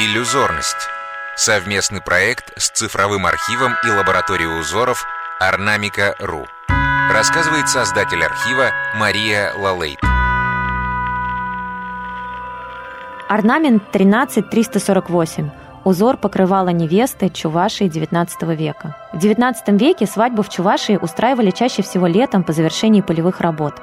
[0.00, 0.88] Иллюзорность.
[1.34, 5.04] Совместный проект с цифровым архивом и лабораторией узоров
[5.40, 6.46] Орнамика.ру.
[7.12, 9.98] Рассказывает создатель архива Мария Лалейт.
[13.28, 15.50] Орнамент 13348.
[15.82, 18.94] Узор покрывала невесты Чувашии XIX века.
[19.12, 23.74] В XIX веке свадьбу в Чувашии устраивали чаще всего летом по завершении полевых работ.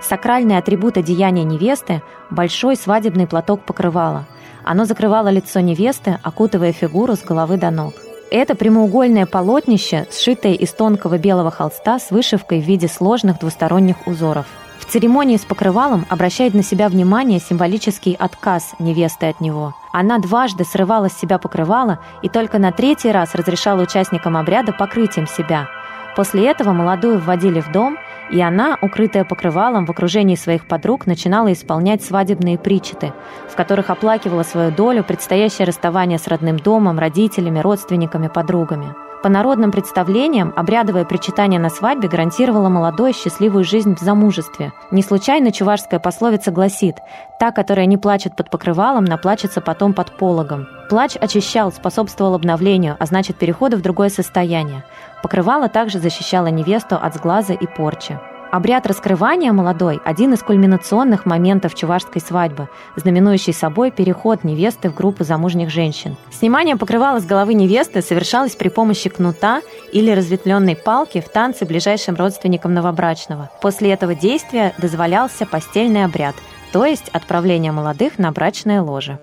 [0.00, 4.24] Сакральный атрибут одеяния невесты– большой свадебный платок покрывала–
[4.68, 7.94] оно закрывало лицо невесты, окутывая фигуру с головы до ног.
[8.30, 14.44] Это прямоугольное полотнище, сшитое из тонкого белого холста с вышивкой в виде сложных двусторонних узоров.
[14.78, 19.74] В церемонии с покрывалом обращает на себя внимание символический отказ невесты от него.
[19.90, 25.16] Она дважды срывала с себя покрывало и только на третий раз разрешала участникам обряда покрыть
[25.16, 25.66] им себя.
[26.14, 27.96] После этого молодую вводили в дом,
[28.30, 33.12] и она, укрытая покрывалом в окружении своих подруг, начинала исполнять свадебные причеты,
[33.48, 38.94] в которых оплакивала свою долю предстоящее расставание с родным домом, родителями, родственниками, подругами.
[39.22, 44.72] По народным представлениям, обрядовое причитание на свадьбе гарантировало молодой счастливую жизнь в замужестве.
[44.92, 46.96] Не случайно чувашская пословица гласит
[47.40, 50.68] «Та, которая не плачет под покрывалом, наплачется потом под пологом».
[50.88, 54.84] Плач очищал, способствовал обновлению, а значит переходу в другое состояние.
[55.22, 58.18] Покрывало также защищало невесту от сглаза и порчи.
[58.50, 65.22] Обряд раскрывания молодой– один из кульминационных моментов чувашской свадьбы, знаменующий собой переход невесты в группу
[65.22, 66.16] замужних женщин.
[66.30, 69.60] Снимание покрывала с головы невесты совершалось при помощи кнута
[69.92, 73.50] или разветвленной палки в танце ближайшим родственникам новобрачного.
[73.60, 76.34] После этого действия дозволялся постельный обряд,
[76.72, 79.18] то есть отправление молодых на брачное ложе.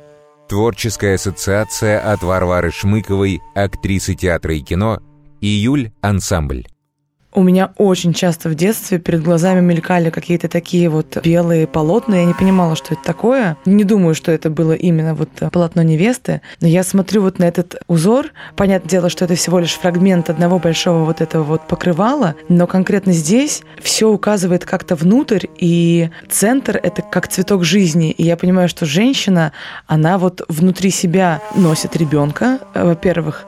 [0.48, 5.02] Творческая ассоциация от Варвары Шмыковой, актрисы театра и кино,
[5.42, 6.66] июль ансамбль.
[7.36, 12.16] У меня очень часто в детстве перед глазами мелькали какие-то такие вот белые полотна.
[12.16, 13.58] Я не понимала, что это такое.
[13.66, 16.40] Не думаю, что это было именно вот полотно невесты.
[16.62, 18.28] Но я смотрю вот на этот узор.
[18.56, 22.36] Понятное дело, что это всего лишь фрагмент одного большого вот этого вот покрывала.
[22.48, 25.48] Но конкретно здесь все указывает как-то внутрь.
[25.58, 28.12] И центр— это как цветок жизни.
[28.12, 29.52] И я понимаю, что женщина,
[29.88, 33.46] она вот внутри себя носит ребенка, во-первых,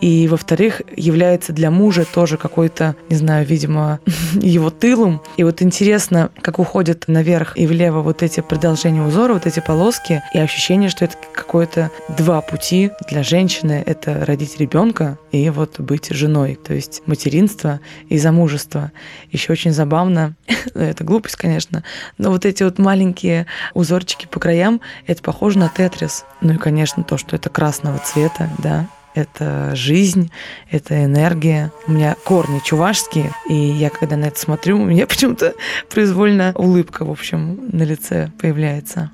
[0.00, 4.00] и, во-вторых, является для мужа тоже какой-то, не знаю, видимо,
[4.34, 5.20] его тылом.
[5.36, 10.22] И вот интересно, как уходят наверх и влево вот эти продолжения узора, вот эти полоски,
[10.32, 13.82] и ощущение, что это какое-то два пути для женщины.
[13.84, 18.92] Это родить ребенка и вот быть женой, то есть материнство и замужество.
[19.30, 20.34] Еще очень забавно,
[20.74, 21.84] это глупость, конечно,
[22.18, 26.24] но вот эти вот маленькие узорчики по краям, это похоже на тетрис.
[26.40, 30.30] Ну и, конечно, то, что это красного цвета, да, это жизнь,
[30.70, 31.72] это энергия.
[31.86, 35.54] У меня корни чувашские, и я когда на это смотрю, у меня почему-то
[35.88, 39.10] произвольно улыбка, в общем, на лице появляется.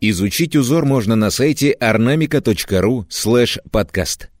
[0.00, 4.28] Изучить узор можно на сайте ornamica.ru слэш подкаст.